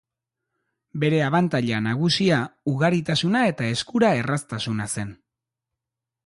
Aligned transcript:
Bere 1.03 1.19
abantaila 1.25 1.81
nagusia 1.87 2.39
ugaritasuna 2.73 3.43
eta 3.51 3.69
eskura-erraztasuna 3.75 4.89
zen. 4.97 5.15